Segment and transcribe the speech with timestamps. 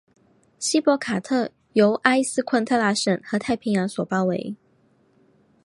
[0.57, 4.55] 锡帕卡特由埃斯昆特拉省和太平洋所包围。